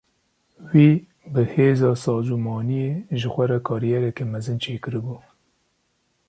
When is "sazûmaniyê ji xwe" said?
2.03-3.45